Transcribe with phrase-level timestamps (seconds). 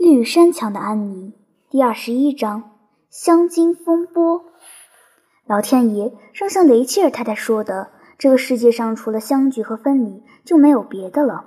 [0.00, 1.34] 绿山墙的安妮
[1.68, 2.70] 第二十一章
[3.10, 4.46] 香精风波。
[5.44, 11.44] 老天爷，正像雷切尔太太说的，这个世界上除了相聚和分离，就没有别的了。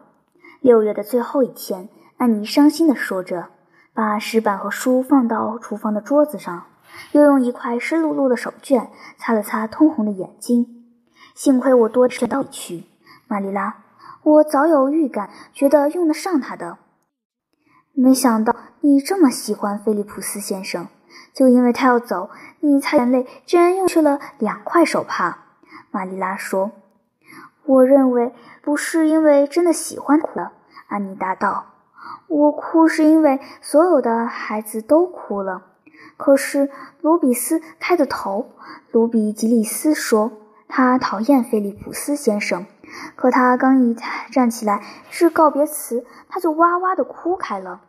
[0.61, 3.47] 六月的最后一天，安妮伤心地说着，
[3.91, 6.67] 把石板和书放到厨房的桌子上，
[7.13, 10.85] 又用一块湿漉漉的手绢擦了擦通红的眼睛。
[11.33, 12.83] 幸亏我多吃了道去，
[13.27, 13.83] 玛丽拉，
[14.21, 16.77] 我早有预感，觉得用得上它的。
[17.95, 20.87] 没想到你这么喜欢菲利普斯先生，
[21.31, 25.45] 就因为他要走，你擦眼泪居然用去了两块手帕。
[25.91, 26.71] 玛丽拉说
[27.65, 28.33] ：“我认为
[28.63, 30.53] 不是因为真的喜欢他。”
[30.89, 31.67] 安妮答道
[32.27, 35.61] ：“我哭是因为所有的孩子都哭了。
[36.17, 36.71] 可是
[37.01, 38.53] 卢比斯开的头，
[38.91, 40.31] 卢比吉利斯说
[40.67, 42.65] 他讨厌菲利普斯先生。”
[43.15, 43.95] 可他刚一
[44.31, 47.81] 站起来是告别词，他就哇哇的哭开了。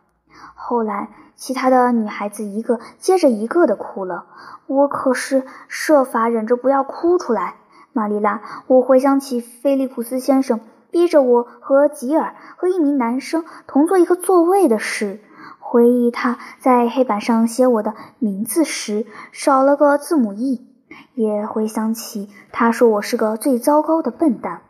[0.53, 4.25] 后来，其他的女孩子一个接着一个的哭了。
[4.67, 7.55] 我可是设法忍着不要哭出来。
[7.93, 10.59] 玛丽拉，我回想起菲利普斯先生
[10.91, 15.21] 逼着我和吉尔和一名男生同坐一个座位的事，
[15.59, 20.67] 回忆他在黑板上写我的名字时少了个字母 E，
[21.13, 24.61] 也回想起他说我是个最糟糕的笨蛋。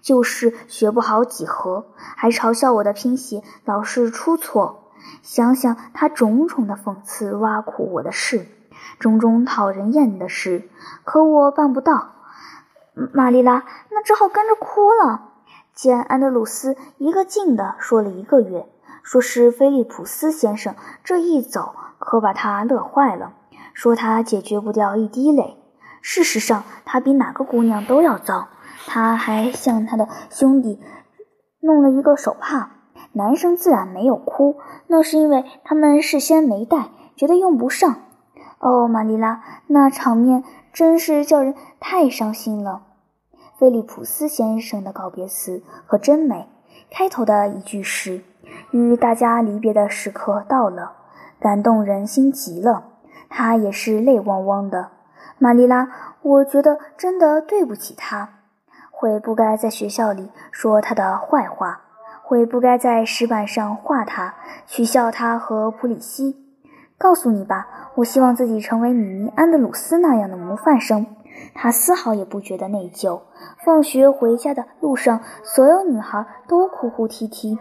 [0.00, 4.90] 就是学不好几何，还嘲笑我的拼写老是出错。
[5.22, 8.46] 想想他种种的讽刺、挖苦我的事，
[8.98, 10.68] 种种讨人厌的事，
[11.04, 12.12] 可我办不到。
[13.12, 15.30] 玛丽拉，那只好跟着哭了。
[15.74, 18.66] 见安德鲁斯一个劲的说了一个月，
[19.02, 23.32] 说是菲利普斯先生这一走，可把他乐坏了，
[23.72, 25.56] 说他解决不掉一滴泪。
[26.00, 28.48] 事实上，他比哪个姑娘都要糟。
[28.86, 30.80] 他还向他的兄弟
[31.60, 32.70] 弄了一个手帕，
[33.12, 37.96] 男生自然没有哭，那是因为他们事先没带，觉得用不上。
[38.58, 42.82] 哦，玛丽拉，那场面真是叫人太伤心了。
[43.58, 46.48] 菲利普斯先生的告别词可真美，
[46.90, 48.22] 开头的一句是
[48.72, 50.92] ：“与大家离别的时刻到了，
[51.38, 52.84] 感动人心极了。”
[53.28, 54.90] 他也是泪汪汪的。
[55.38, 55.88] 玛丽拉，
[56.22, 58.33] 我觉得真的对不起他。
[59.04, 61.82] 会不该在学校里说他的坏话，
[62.22, 64.34] 会不该在石板上画他，
[64.66, 66.34] 取笑他和普里希。
[66.96, 71.04] 告诉你吧，我希望自己成为米尼·安德鲁斯那样的模范生。
[71.54, 73.20] 他丝毫也不觉得内疚。
[73.62, 77.58] 放学回家的路上，所有女孩都哭哭啼啼。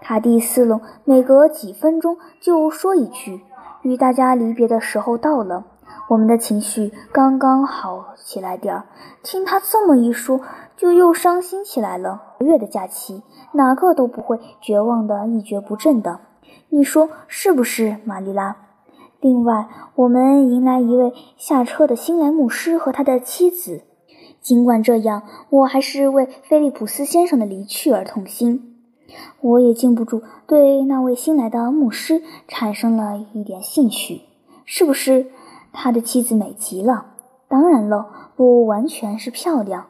[0.00, 3.40] 卡蒂斯隆每隔几分钟就说一句
[3.82, 5.64] ：“与大家离别的时候到了。”
[6.06, 8.84] 我们的情绪刚刚好起来点儿，
[9.22, 10.40] 听他这么一说，
[10.76, 12.34] 就又伤心起来了。
[12.40, 13.22] 月的假期，
[13.52, 16.20] 哪个都不会绝望的一蹶不振的，
[16.68, 18.56] 你说是不是，玛丽拉？
[19.20, 23.84] 另外，我们迎来一位下车的新来牧师和他的妻子。
[24.42, 28.76] 尽管这样，我还是为菲利普斯先生的离去而痛心。
[29.40, 34.20] 我也禁不住对那位新来的牧师产生了一点兴趣，
[34.66, 35.30] 是不是？
[35.74, 37.04] 他的妻子美极了，
[37.48, 39.86] 当然了，不完全是漂亮。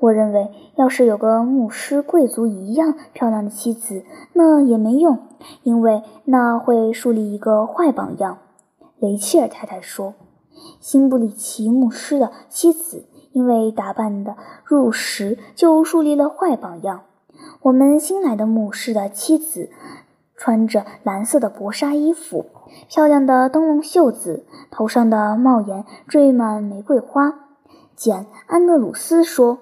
[0.00, 4.04] 我认为，要是有个牧师贵族一样漂亮的妻子，
[4.34, 5.18] 那也没用，
[5.62, 8.38] 因为那会树立一个坏榜样。
[8.98, 10.14] 雷切尔太太说
[10.80, 17.02] ：“辛布里奇牧师的妻子因为打扮的入时，就树立了坏榜样。
[17.62, 19.70] 我们新来的牧师的妻子
[20.38, 22.46] 穿着蓝色的薄纱衣服。”
[22.88, 27.34] 漂亮的灯笼袖子，头上的帽檐缀满玫瑰花。
[27.94, 29.58] 简·安德鲁斯说：“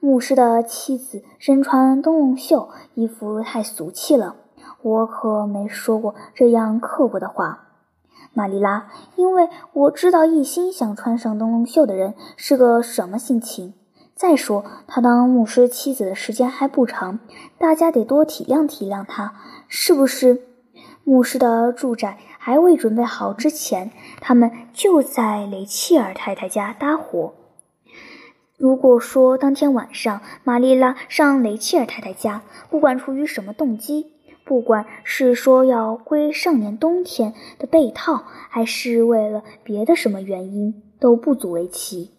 [0.00, 4.36] 牧师的妻子身穿灯笼袖衣服太俗气了。”
[4.82, 7.66] 我可没说过这样刻薄的话，
[8.32, 13.74] 玛丽拉，因为我知道一心想穿上灯笼袖的人是个什么心情。
[14.14, 17.18] 再说，他当牧师妻子的时间还不长，
[17.58, 19.34] 大家得多体谅体谅他，
[19.68, 20.42] 是不是？
[21.04, 27.34] 牧师的住宅还未准备好之前，他们就在雷切尔太太家搭伙。
[28.58, 34.14] 如果说当天晚上玛丽拉上雷切尔太太家，不管出于什么动机，
[34.44, 42.12] 不管是说要归上年冬天的被套，还是为了别的什么原因，都不足为奇。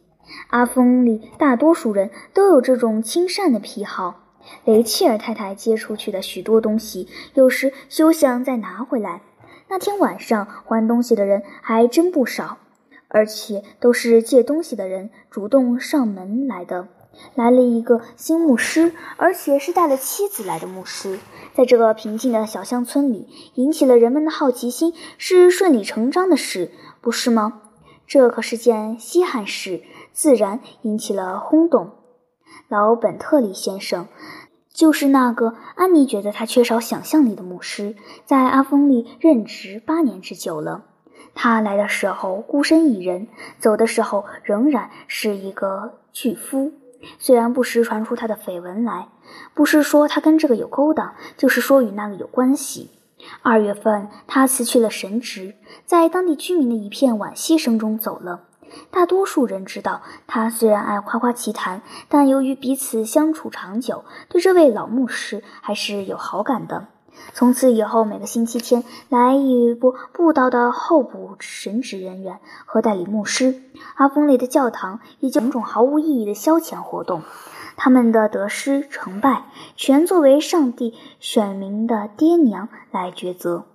[0.49, 4.26] 阿峰里大多数人都有这种亲善的癖好。
[4.65, 9.21] 雷切尔太太借出去的许多东西，有时休想再拿回来。
[9.69, 12.57] 那天晚上还东西的人还真不少，
[13.07, 16.87] 而且都是借东西的人主动上门来的。
[17.33, 21.19] 来了一个新牧师，而且是带了妻子来的牧师。
[21.55, 26.71] 在这个平静的小乡村里，引起了人们的好奇心，是顺理成章的事，
[27.01, 27.61] 不是吗？
[28.05, 29.81] 这可是件稀罕事，
[30.13, 31.89] 自然引起了轰动。
[32.67, 34.07] 老本特利先生，
[34.73, 37.95] 就是那个安妮觉得他缺少想象力的牧师，
[38.25, 40.83] 在阿峰利任职八年之久了。
[41.33, 43.27] 他来的时候孤身一人，
[43.59, 46.71] 走的时候仍然是一个巨夫。
[47.19, 49.09] 虽然不时传出他的绯闻来，
[49.53, 52.89] 不是说他跟这个有勾当，就是说与那个有关系。
[53.43, 55.55] 二月份，他辞去了神职，
[55.85, 58.41] 在当地居民的一片惋惜声中走了。
[58.91, 66.87] 大多数人知道，他虽然爱夸夸其谈，但由于彼此相处长久，对这位老牧师还是有好感的。
[67.33, 73.63] 从此以后，每个星期天来一波布道的候补神职人员和代理牧师。
[73.95, 77.23] 阿峰里的教堂以及种种毫无意义的消遣活动，
[77.75, 83.65] 他们的得失成败全作为上帝选民的爹娘来抉择。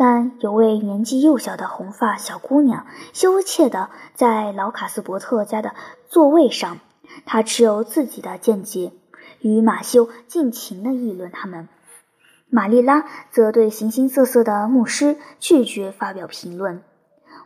[0.00, 5.74] 但有位年纪幼小的红发小姑娘羞怯地在老卡斯伯特家的
[6.08, 6.78] 座位上，
[7.26, 8.92] 她持有自己的见解，
[9.40, 11.68] 与马修尽情地议论他们。
[12.48, 16.80] 玛丽拉则对形形色色的牧师拒绝发表评论。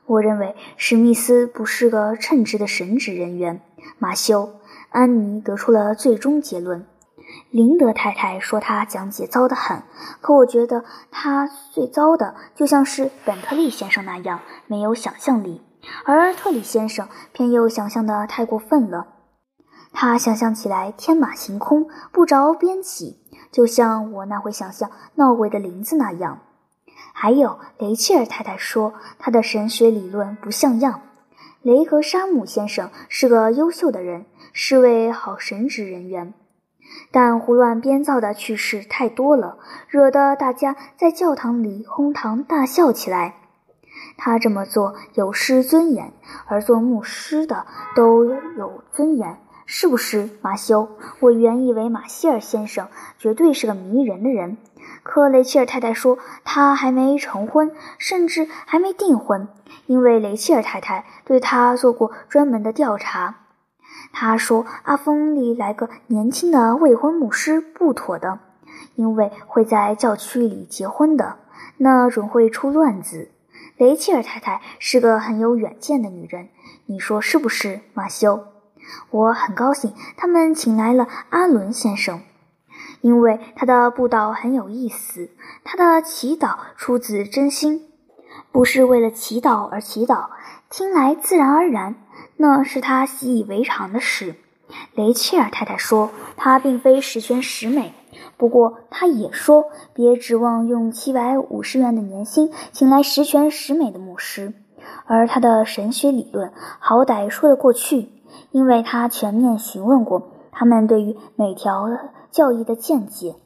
[0.04, 3.62] 我认为史密斯不是个称职的神职人员。
[3.98, 4.56] 马修、
[4.90, 6.84] 安妮得出了最终结论。
[7.52, 9.82] 林德太太说他讲解糟得很，
[10.22, 15.60] 可我觉得他最糟的就像是本特利先生那样没有想象力，
[16.06, 19.06] 而特里先生偏又想象的太过分了。
[19.92, 23.18] 他想象起来天马行空，不着边际。
[23.50, 26.40] 就像我那会想象闹鬼的林子那样，
[27.12, 31.02] 还有雷切尔太太说他的神学理论不像样。
[31.60, 36.32] 雷格沙姆先生是个优秀的人，是位好神职人员，
[37.10, 39.58] 但胡乱编造的趣事太多了，
[39.88, 43.34] 惹得大家在教堂里哄堂大笑起来。
[44.16, 46.12] 他这么做有失尊严，
[46.46, 49.38] 而做牧师的都有尊严。
[49.64, 50.88] 是不是马修？
[51.20, 54.58] 我原以为马歇尔先生绝对是个迷人的人，
[55.02, 59.48] 可雷切尔太太说他还没成婚，甚至还没订婚，
[59.86, 63.36] 因为雷切尔太太对他做过专门的调查。
[64.10, 68.40] 他说阿峰里来个年轻的未婚牧师不妥的，
[68.96, 71.36] 因为会在教区里结婚的，
[71.76, 73.30] 那准会出乱子。
[73.76, 76.48] 雷切尔太太是个很有远见的女人，
[76.86, 78.44] 你说是不是，马修？
[79.10, 82.20] 我很高兴，他们请来了阿伦先生，
[83.00, 85.30] 因为他的布道很有意思。
[85.64, 87.88] 他的祈祷出自真心，
[88.50, 90.28] 不是为了祈祷而祈祷，
[90.68, 91.94] 听来自然而然，
[92.42, 94.34] 那是他习以为常的事。
[94.96, 97.94] 雷切尔太太说，他并非十全十美，
[98.36, 104.54] 不过他也说，别指望用七百五十元的年薪请来十全十美的牧师，
[105.06, 108.08] 而他的神学理论好歹说得过去。
[108.50, 111.88] 因为他全面询问过他们对于每条
[112.32, 113.36] 教义的见解，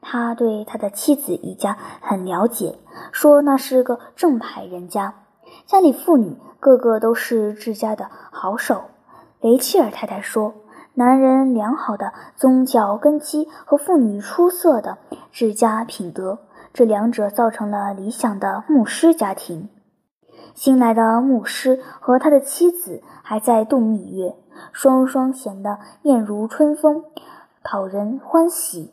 [0.00, 2.78] 他对他的妻子一家很了解，
[3.10, 5.14] 说那是个正派人家，
[5.66, 6.36] 家里妇女
[6.66, 8.86] 个个都是治家的好手。
[9.40, 10.52] 雷切尔太太说，
[10.94, 14.98] 男人良好的宗教根基和妇女出色的
[15.30, 16.40] 治家品德，
[16.72, 19.68] 这两者造成了理想的牧师家庭。
[20.54, 24.34] 新来的牧师和他的妻子还在度蜜月。
[24.72, 27.04] 双双显得面如春风，
[27.62, 28.92] 讨人欢喜。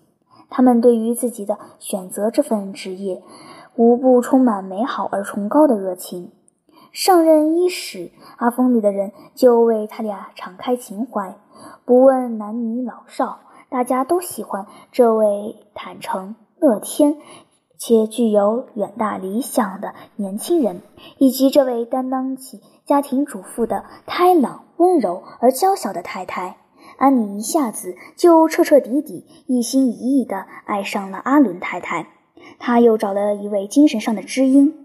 [0.52, 3.24] 他们对于自己的选择这份职业，
[3.76, 6.32] 无不充满美好而崇高的热情。
[6.94, 11.36] 上任伊始，阿峰里的人就为他俩敞开情怀，
[11.86, 17.18] 不问男女老少，大家都喜欢这位坦诚、乐天
[17.80, 20.84] 且具有远大理想的年轻人，
[21.18, 24.66] 以及这位担当起家庭主妇的开朗。
[24.78, 26.58] 温柔而娇小的太太
[26.98, 32.08] 安妮一下子就彻彻底底、一心一意地爱上了阿伦太太。
[32.60, 34.83] 她又找了一位精神上的知音。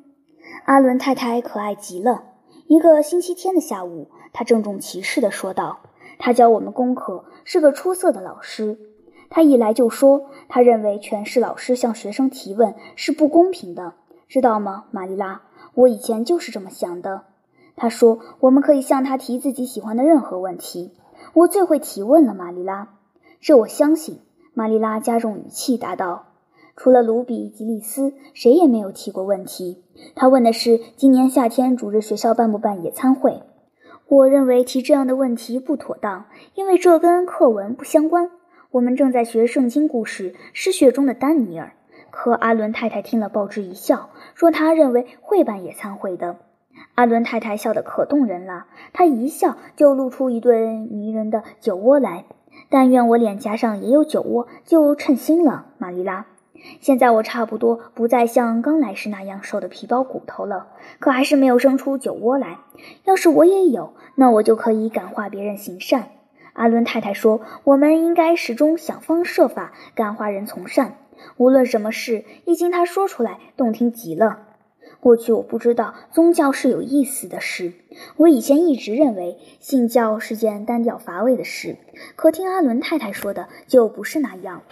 [0.64, 2.24] 阿伦太太可爱极了。
[2.66, 5.80] 一个星期天的下午，她郑重其事地说道
[6.18, 8.78] ：“他教我们功课，是个出色的老师。
[9.30, 13.94] 他一来就说，他认为全是老师向学生提问是不公平的，
[14.28, 15.42] 知道吗，玛丽拉？
[15.74, 17.22] 我以前就是这么想的。”
[17.76, 20.92] 他说：“我们可以向他提自己喜欢的任何问题。
[21.32, 22.88] 我最会提问了，玛丽拉。
[23.40, 24.20] 这我相信。”
[24.54, 26.24] 玛丽拉加重语气答道
[26.78, 29.82] ：“除了卢比吉利斯，谁也没有提过问题。
[30.14, 33.42] 他问的是今年夏天主日学校办不办野餐会。
[34.06, 38.30] 我认为提这样的问题不妥当，因为这跟课文不相关。
[38.70, 41.66] 我们正在学圣经故事《失血中的丹尼尔》。
[42.10, 46.36] 可阿伦太太听了，报之一笑，说她认为会办野餐会的。
[46.94, 52.26] 阿伦太太笑得可动人了，她一笑就露出一对迷人的酒窝来。
[52.70, 56.26] 但愿我脸颊上也有酒窝，就称心了，玛丽拉。
[56.80, 62.58] 现在我差不多不再像刚来时那样瘦的皮包骨头了，可还是没有生出酒窝来。
[63.04, 66.10] 要是我也有，那我就可以感化别人行善。
[66.52, 70.98] 阿伦太太说：“我们应该始终想方设法感化人从善，
[71.36, 74.40] 无论什么事。”一经他说出来，动听极了。
[74.98, 77.74] 过去我不知道宗教是有意思的事，
[78.16, 81.76] 我以前一直认为信教是件单调乏味的事。
[82.16, 84.62] 可听阿伦太太说的，就不是那样。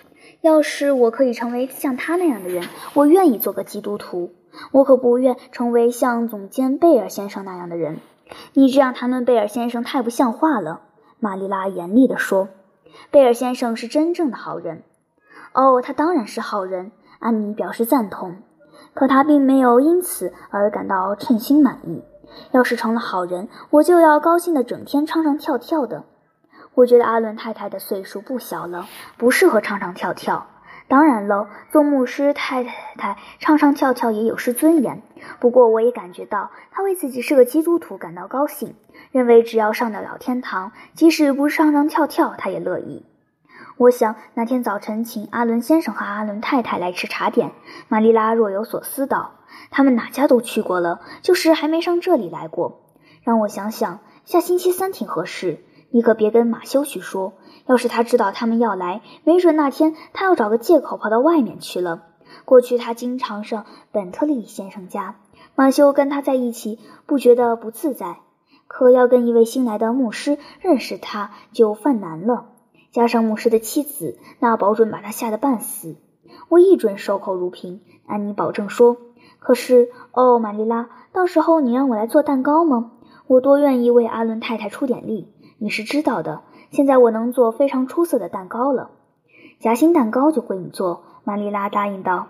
[0.46, 4.30] 要是我可以成为像他那样的人，我愿意做个基督徒。
[4.70, 7.98] 我可不愿成为像总监贝尔先生那样的人。
[8.54, 10.82] 你这样谈论贝尔先生太不像话了。”
[11.18, 12.48] 玛丽拉严厉地说
[13.10, 14.84] ，“贝尔先生是真正的好人。
[15.52, 18.36] ”“哦，他当然是好人。”安妮表示赞同。
[18.94, 22.04] 可他并没有因此而感到称心满意。
[22.52, 26.04] 要是成了好人，我就要高兴的整天唱唱跳跳的。
[26.76, 30.46] 我觉得阿伦太太的岁数不小了，不适合唱唱跳跳。
[30.88, 35.00] 当然了，做牧师太太唱唱跳跳也有失尊严。
[35.40, 38.74] 不过我也感觉到，她为自己是个基督徒感到高兴，
[39.10, 43.06] 认为只要上得了天堂，即使不唱唱跳跳，她也乐意。
[43.78, 47.52] 我想那天早晨请阿伦先生和阿伦太太来吃茶点。
[47.88, 49.32] 玛丽拉若有所思道
[49.72, 52.82] ：“他们哪家都去过了，就是还没上这里来过。
[53.22, 55.64] 让我想想，下星期三挺合适。
[55.90, 57.34] 你可别跟马修去说，
[57.66, 62.02] 要是他知道他们要来，没准那天他要找个借口跑到外面去了。
[62.44, 65.16] 过去他经常上本特利先生家，
[65.54, 68.18] 马修跟他在一起不觉得不自在，
[68.66, 72.46] 可要跟一位新来的牧师认识他就犯难了。”
[72.92, 75.96] 加上牧师的妻子，那保准把他吓得半死。
[76.48, 77.80] 我一准守口如瓶。
[78.06, 78.96] 安妮保证说
[79.38, 82.92] ：“可是，哦，玛丽拉，到时候你让我来做蛋糕吗？
[83.26, 85.28] 我多愿意为阿伦太太出点力。
[85.58, 88.90] 你是知道的，现在我能做非常出色的蛋糕了。
[89.58, 92.28] 夹心蛋糕就归你做。”玛丽拉答应道。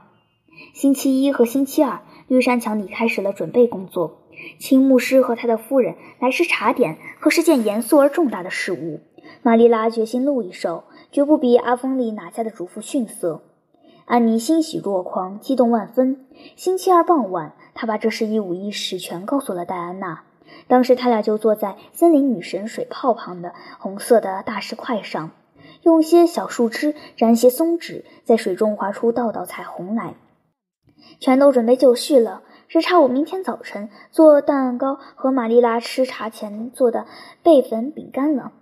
[0.72, 4.22] 星期一和星期二，绿山墙里开始了准备工作。
[4.58, 9.00] 请牧师和他的夫人来吃茶点，可是件严肃而重大的事务。
[9.42, 13.42] 玛丽拉决心露一手，绝不比阿峰利哪家的主妇逊色。
[14.06, 16.24] 安妮欣喜若狂，激动万分。
[16.54, 20.22] 星期二傍晚，她把这事一五一十全告诉了戴安娜。
[20.68, 25.30] 当时他俩就坐在森林女神水泡旁的红色的大石块上，
[25.82, 30.14] 用些小树枝沾些松脂，在水中划出道道彩虹来。
[31.20, 37.06] 全都准备就绪了，只差我明天早晨做蛋糕和玛丽拉吃茶前做的
[37.42, 38.52] 贝粉饼干了。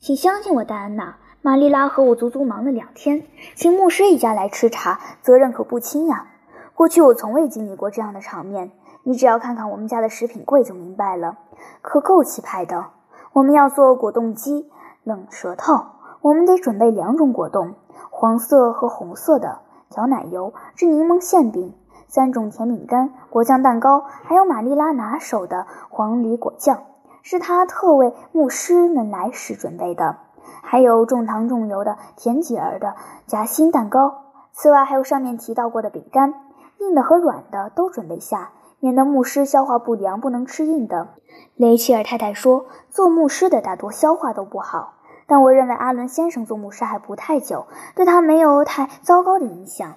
[0.00, 1.18] 请相信我，戴安娜。
[1.40, 6.30] 玛丽拉和我足足忙了两天，请牧师一家来吃茶，责任可不轻呀。
[6.72, 8.70] 过去我从未经历过这样的场面，
[9.06, 11.36] 你只要看看我们家的食品柜就明白了，
[11.82, 12.86] 可够气派的。
[13.34, 14.70] 我们要做果冻机、
[15.02, 15.84] 冷舌头，
[16.22, 17.74] 我们得准备两种果冻，
[18.10, 19.58] 黄色和红色的，
[19.90, 21.74] 调奶油，制柠檬馅饼，
[22.08, 26.84] 三种甜饼干，果酱蛋糕，还有玛丽拉拿手的黄梨果酱。
[27.20, 30.16] 是他特为牧师们来时准备的，
[30.62, 32.94] 还有重糖重油的甜姐儿的
[33.26, 34.24] 夹心蛋糕。
[34.52, 36.32] 此外，还有上面提到过的饼干，
[36.78, 38.50] 硬的和软的都准备下，
[38.80, 41.08] 免得牧师消化不良，不能吃硬的。
[41.56, 44.94] 雷切尔太太说，做牧师的大多消化都不好，
[45.26, 49.94] 但我认为阿伦先生做牧师还不太久，对他没有太糟糕的影响。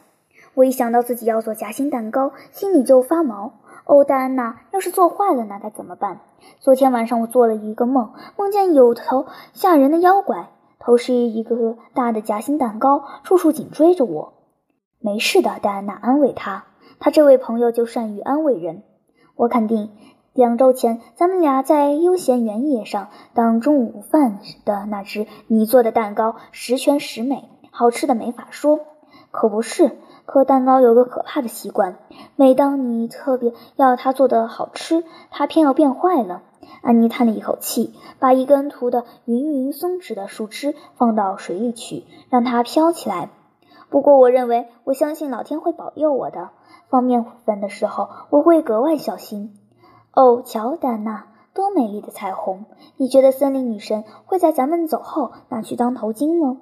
[0.53, 3.53] 我一想到自己要做夹心蛋糕，心里就发毛。
[3.85, 6.19] 哦，戴安娜，要是做坏了，那该怎么办？
[6.59, 14.33] 昨天晚上我做了一个梦，梦见有头吓人的妖怪，头是一个大的夹心蛋糕，处处紧追着我。
[14.99, 16.65] 没事的，戴安娜安慰他。
[16.99, 18.83] 他这位朋友就善于安慰人。
[19.35, 19.91] 我肯定，
[20.33, 28.79] 两周前咱们俩在悠闲原野上当中午饭的那只你做的蛋糕十全十美，好吃的没法说。
[29.31, 29.97] 可不是。
[30.25, 31.99] 可蛋糕有个可怕的习惯，
[32.35, 36.43] 每当你特别要它做的好吃，它偏要变坏了。
[36.81, 43.29] 安妮叹了一口气，把一根涂的匀匀松脂的树枝放到水里去，让它飘起来。
[43.89, 46.49] 不过，我认为，我相信老天会保佑我的。
[46.89, 49.53] 放面粉的时候，我会格外小心。
[50.13, 52.65] 哦，瞧，丹娜，多美丽的彩虹！
[52.95, 56.57] 你觉得森林女神会在咱们走后拿去当头巾吗？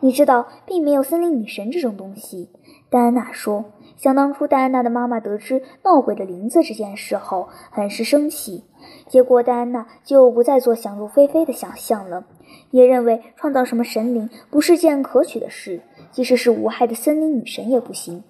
[0.00, 2.50] 你知道，并没有森林女神这种东西。
[2.90, 3.64] 戴安娜说
[3.96, 8.64] ：“想当初，戴安娜的妈妈得知闹鬼的林子这件事后，很是生气。
[9.06, 12.24] 结果，戴安娜就不再做想入非非的想象了，
[12.70, 18.24] 也认为创造什么神灵不是件可取的事，即使是无害的森林女神也不行。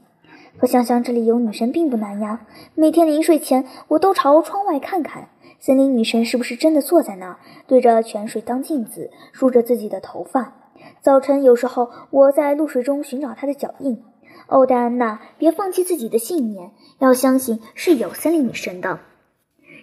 [0.59, 2.41] 可想想这里有女神并不难呀。
[2.75, 5.29] 每天临睡前，我都朝窗外看看。”
[5.61, 10.55] 森林女神是不是真的坐在那儿，对着泉水当镜子，梳着自己的头发？
[11.03, 14.03] 早晨有时候我在露水中寻找她的脚印。
[14.47, 19.01] 哦，戴安娜，别放弃自己的信念，要相信是有森林女神的。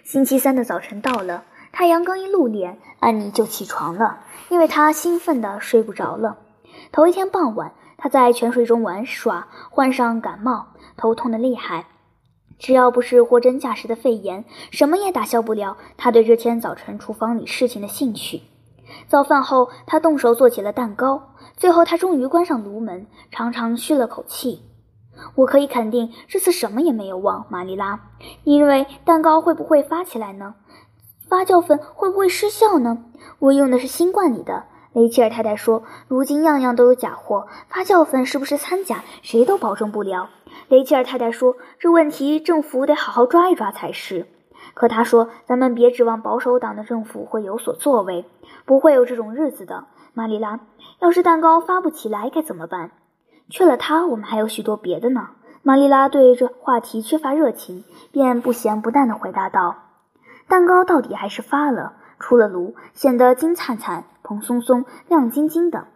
[0.02, 4.18] 星期三的早晨到了，太阳刚一露脸，安妮就起床了，
[4.50, 6.38] 因为她兴奋得睡不着了。
[6.90, 11.86] 头一天傍晚，他在泉水中玩耍，患上感冒，头痛得厉害。
[12.58, 18.42] 只要不是货真价实的肺炎，什么也打消不了他对这天早晨厨房里事情的兴趣。
[19.08, 21.34] 早饭后，他动手做起了蛋糕。
[21.56, 24.62] 最后，他终于关上炉门，长长吁了口气。
[25.34, 27.46] 我可以肯定，这次什么也没有忘。
[27.50, 28.00] 玛丽拉，
[28.44, 30.54] 你认为蛋糕会不会发起来呢？
[31.28, 33.04] 发酵粉会不会失效呢？
[33.40, 34.64] 我用的是新罐里的。
[34.98, 40.28] 雷切尔太太说：“如今样样都有假货，发酵粉是不是掺假，谁都保证不了。”
[40.66, 44.26] 雷切尔太太说：“这问题政府得好好抓一抓才是。”
[44.74, 48.24] 可他说：“咱们别指望保守党的政府会有所作为，
[48.64, 50.58] 不会有这种日子的。”玛丽拉，
[50.98, 52.90] 要是蛋糕发不起来该怎么办？
[53.48, 55.28] 缺了它，我们还有许多别的呢。
[55.62, 59.76] 玛丽拉对这话题缺乏热情，便不咸不淡地回答道
[60.48, 65.86] ：“蛋糕到底还是发了，出了炉，显得金灿灿、蓬松松、亮晶晶的。”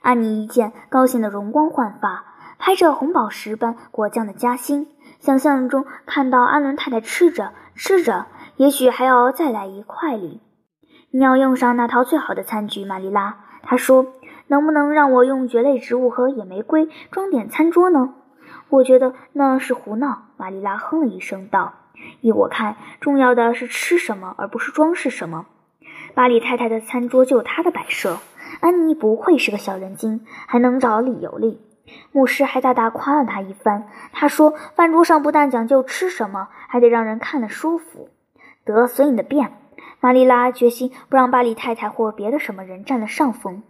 [0.00, 2.24] 安妮一见，高兴得容光焕发。
[2.56, 4.86] 拍着红宝石般果酱的夹心，
[5.18, 10.40] 想象中看到安伦太太吃着吃着，也许还要再来一块哩。
[11.10, 13.38] 你要用上那套最好的餐具，玛丽拉。
[13.62, 14.06] 她说
[14.46, 18.14] ：“能不能让我用蕨类植物和野玫瑰装点餐桌呢？”
[18.68, 20.26] 我觉得那是胡闹。
[20.36, 21.72] 玛丽拉哼了一声道
[22.20, 25.46] ：“依我看，重要的是吃什么，而不是装饰什么。
[26.20, 28.18] 巴里太太的餐桌就她的摆设。
[28.60, 31.62] 安妮不愧是个小人精，还能找理由哩。”
[32.12, 33.88] 牧师还大大夸了他一番。
[34.12, 38.10] 他说：“饭桌上不但讲究吃什么，还得让人看了舒服。”
[38.66, 39.54] 得，随你的便。
[40.00, 43.62] 玛丽拉决心不让巴里太太或别的什么人占了上风。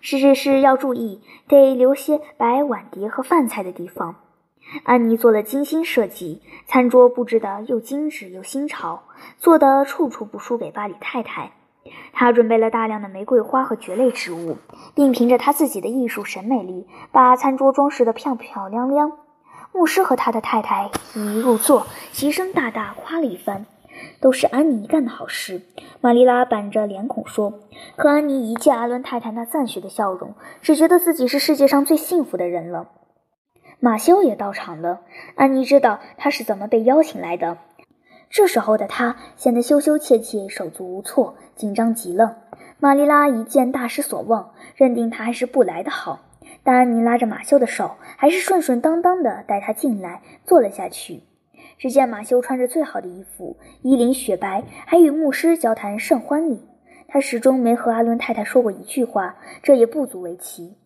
[0.00, 4.14] 是是是要注意，得留些摆碗碟和饭菜的地方。
[4.84, 9.02] 安妮做了精心设计，餐桌布置的又精致又新潮，
[9.36, 11.50] 做的处处不输给巴里太太。
[12.12, 14.56] 他准备了大量的玫瑰花和蕨类植物，
[14.94, 19.12] 并凭着他自己的艺术审美力，把餐桌装饰得漂漂亮亮。
[19.72, 23.66] 牧师和他的太太一入座，齐声大大夸了一番，
[24.20, 25.62] 都是安妮干的好事。
[26.00, 27.60] 玛丽拉板着脸孔说
[27.96, 32.88] ：“可安妮一见阿伦太太那赞许的笑容，只觉得自己是世界上最幸福的人了。”
[33.80, 35.02] 马修也到场了，
[35.36, 37.58] 安妮知道他是怎么被邀请来的。
[38.30, 42.36] 这时候的他显得羞羞怯怯、手足无措，紧张极了。
[42.78, 46.20] 玛丽拉一见大失所望，认定他还是不来的好。
[46.62, 51.22] 但安妮拉着马修的手，还是顺顺当当地带他进来，坐了下去。
[51.78, 56.68] 只见马修穿着最好的衣服，衣领雪白，还与牧师交谈甚欢利。
[57.06, 60.76] 他始终没和阿伦太太说过一句话，这也不足为奇。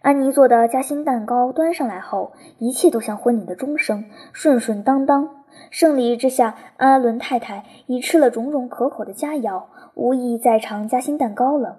[0.00, 5.39] 安妮做的夹心蛋糕端上来后，一切都像婚礼的钟声，顺顺当当。
[5.70, 9.62] 盛礼之下，阿伦太太已吃了种种可口的佳肴，
[9.94, 11.78] 无意再尝夹心蛋糕了。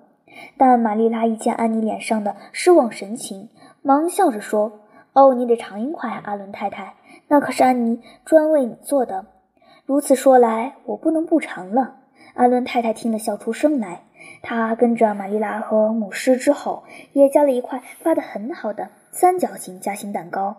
[0.58, 3.50] 但玛丽拉一见安妮脸上的失望神情，
[3.82, 4.80] 忙笑着说
[5.12, 6.94] ：“哦，你得尝一块，阿伦太太，
[7.28, 9.26] 那可是安妮专为你做的。”
[9.86, 11.96] 如此说来，我不能不尝了。
[12.34, 14.04] 阿伦太太听了，笑出声来。
[14.42, 20.56] 她跟着玛丽拉和母狮之后，也夹了一块发得很好的三角形夹心蛋糕。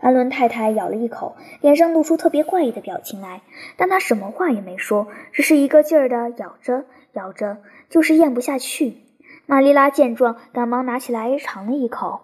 [0.00, 3.42] 安伦太太咬了一口，脸上露出特别怪异的表情来，
[3.76, 8.98] 但她什么话也没说，只是一个劲儿地咬着咬着，就是咽不下去。
[9.46, 12.20] 玛丽拉见状，赶忙拿起来尝了一口。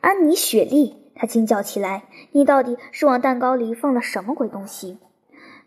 [0.00, 2.02] 安妮·雪莉，她惊叫起来
[2.32, 4.98] ：“你到底是往蛋糕里放了什么鬼东西？”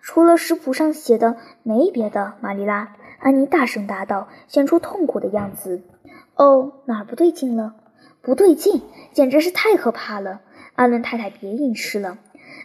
[0.01, 2.35] 除了食谱上写的，没别的。
[2.39, 5.81] 玛丽拉，安妮大声答道，显出痛苦的样子。
[6.35, 7.73] “哦，哪儿不对劲了？
[8.21, 10.41] 不对劲，简直是太可怕了！”
[10.75, 12.17] 阿伦太太，别硬吃了。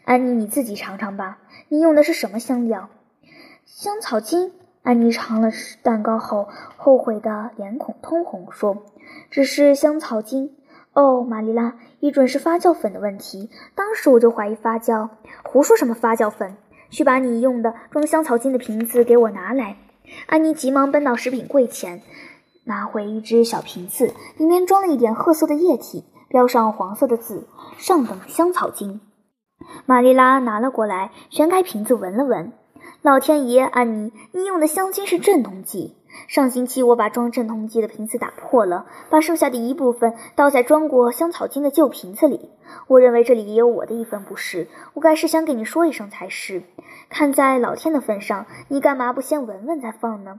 [0.04, 1.38] 安妮，你自己尝尝吧。
[1.68, 2.88] 你用的是什么香料？
[3.64, 4.52] 香草精。
[4.82, 5.50] 安妮尝了
[5.82, 8.84] 蛋糕后，后悔的脸孔通红，说
[9.30, 10.56] ：“只是香草精。”
[10.92, 13.50] 哦，玛丽拉，一准是发酵粉的问题。
[13.74, 15.10] 当时我就怀疑发酵。
[15.44, 16.56] 胡说什么发酵粉？
[16.88, 19.76] 去把你用的装香草精的瓶子给我拿来。
[20.26, 22.02] 安妮急忙奔到食品柜前，
[22.64, 26.04] 拿回一只小瓶子，里面装了一点褐色的液体。
[26.30, 29.00] 标上黄色的字“上等香草精”。
[29.84, 32.52] 玛丽拉拿了过来，旋开瓶子闻了闻。
[33.02, 35.96] 老天爷，安妮，你用的香精是镇痛剂。
[36.28, 42.52] 上星期我把装镇痛剂的瓶子打破了，把剩下的一部分倒在装过香草精的旧瓶子里。
[42.86, 46.62] 我认为这里也有我的一份不是，我该是想给你说一声才是。
[47.08, 50.38] 看在老天的份上，你干嘛不先闻闻再放呢？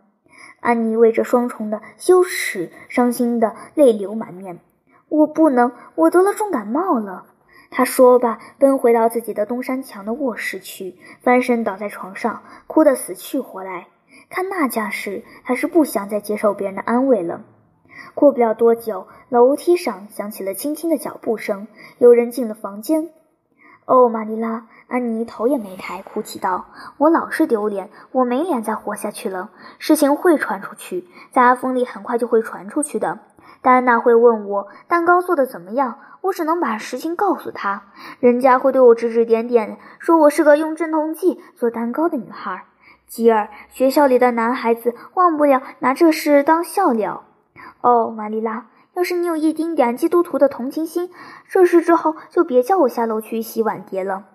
[0.62, 4.60] 安妮为这双重的羞耻，伤心的泪流满面。
[5.12, 7.26] 我不能，我得了重感冒了。
[7.70, 13.88] 他说罢，奔回到自己的东山墙的卧室去，翻身倒在床上，哭得死去活来。
[14.30, 17.42] 看那架势，还是不想再接受别人的安慰了。
[18.14, 23.10] 过不了多久，楼梯上响起了轻轻的脚步声，有人进了房间。
[23.84, 29.50] 哦，玛丽拉，安妮头也没抬，哭泣道：“我老是丢脸，我没脸再活下去了。
[29.78, 33.20] 事情会传出去，在阿峰里很快就会传出去的。
[33.62, 37.84] 戴安娜会问我蛋糕做的怎么样，我只能把实情告诉她。
[38.20, 42.66] 人家会对我指指点点，说我是个用镇痛剂做蛋糕的女孩。
[43.08, 47.24] 吉尔，学校里的男孩子忘不了拿这事当笑料。
[47.82, 51.10] 哦，玛丽拉。”要是你有一丁点基督徒的同情心，
[51.48, 54.26] 这事之后就别叫我下楼去洗碗碟了。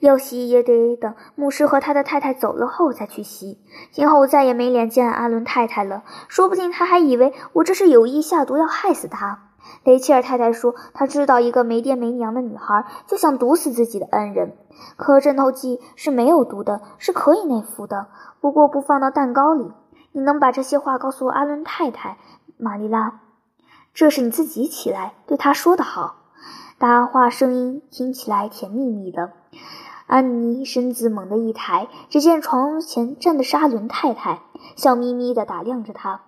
[0.00, 3.58] 要洗也得等牧师和他的太太走了后再去洗。
[3.90, 9.50] 今后再也没脸见阿伦太太了，说不定他还以为我这是有意下毒要害死他。
[9.82, 14.56] 雷切尔太太说，她知道一个没爹没娘的女孩就想毒死自己的恩人。
[14.96, 18.08] 可镇痛剂是没有毒的，是可以内服的，
[18.40, 19.72] 不过不放到蛋糕里。
[20.12, 22.18] 你能把这些话告诉阿伦太太，
[22.58, 23.20] 玛丽拉？
[23.94, 26.16] 这是你自己起来对他说的好，
[26.78, 29.32] 答话声音听起来甜蜜蜜的。
[30.06, 34.40] 安妮身子猛地一抬，只见床前站的是阿伦太太，
[34.76, 36.20] 笑眯眯地打量着她。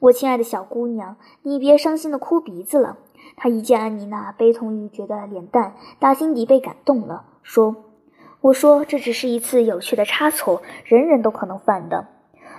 [0.00, 2.96] 我亲爱的小姑娘，你别伤心的哭鼻子了。
[3.36, 7.76] 她一见安妮那悲痛欲绝的脸蛋，打心底被感动了，说
[8.40, 12.06] ：“我说这只是一次有趣的差错，人人都可能犯的。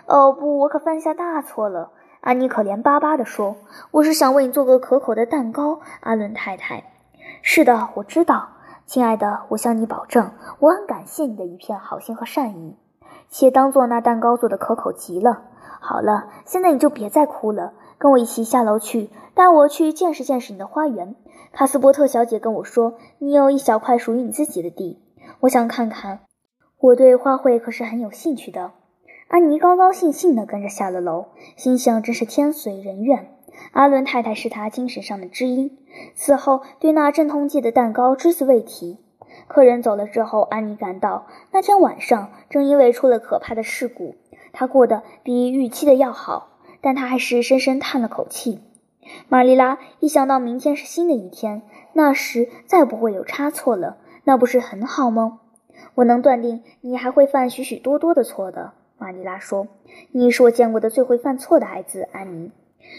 [0.05, 3.55] 哦不，我可犯下大错了。”安妮可怜巴巴地说
[3.91, 6.83] ：“我是想为你做个可口的蛋糕，阿伦太太。
[7.41, 8.49] ”“是的，我知道，
[8.89, 12.75] 亲爱的，我向你保证，我很感谢你的一片好心和善意，
[13.29, 15.43] 且当做那蛋糕做的可口极了。
[15.79, 21.15] 好了，现在你就别再哭了，跟我一起下楼去，带我去见识见识你的花园。
[21.51, 24.99] 卡斯伯特小姐跟我说，你有一小块属于你自己的地，
[25.41, 26.21] 我想看看。
[26.79, 28.71] 我对花卉可是很有兴趣的。”
[29.29, 33.37] 安妮高高兴兴地跟着下了楼，心想真是天随人愿。
[33.71, 35.77] 阿伦太太是她精神上的知音，
[36.15, 38.97] 此后对那镇痛剂的蛋糕只字未提。
[39.47, 44.15] 客人走了之后，安妮感到那天晚上正因为出了可怕的事故，
[44.51, 48.59] 她过得比预期的要好，但她还是深深叹了口气。
[49.27, 55.39] 玛丽拉一想到明天是新的一天，那时再不会有差错了，那不是很好吗？
[55.95, 58.73] 我能断定你还会犯许许多多的错的。
[58.97, 59.67] 玛丽拉说
[60.11, 62.51] ：“你是我见过的最会犯错的孩子，安妮。”“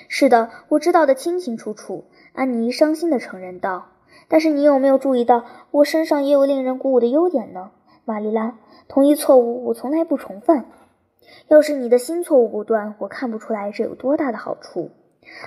[0.09, 3.89] 是的，我知道的清清楚楚。”安妮伤心地承认道。
[4.29, 7.71] “但是你有没有注意到，我身上也有令人鼓舞的优点呢？”
[8.05, 10.67] 玛丽拉，“同一错误，我从来不重犯。
[11.49, 14.91] 要是你的新错误不断，我看不出来这有多大的好处。”“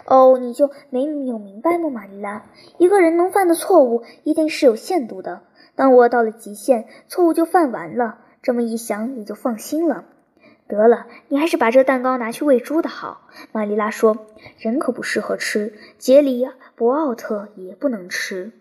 [0.06, 2.46] 哦，你就没有明白吗，玛丽拉？
[2.78, 5.42] 一个人能犯的错误一定是有限度的。
[5.76, 8.20] 当我到了极限，错误就犯完了。
[8.42, 10.06] 这么一想，你就放心了。”
[10.68, 14.26] 得了，你还是把这蛋糕拿去喂猪的好。”玛丽拉说
[14.60, 18.52] ，“人可不适合吃，杰里博奥特也不能吃。”